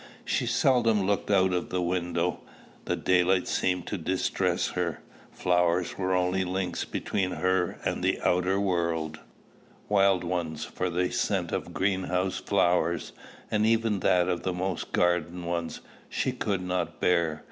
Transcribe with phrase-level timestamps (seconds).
[0.25, 2.39] She seldom looked out of the window;
[2.85, 4.99] the daylight seemed to distress her:
[5.31, 9.19] flowers were the only links between her and the outer world,
[9.87, 13.11] wild ones, for the scent of greenhouse flowers,
[13.51, 17.39] and even that of most garden ones, she could not bear.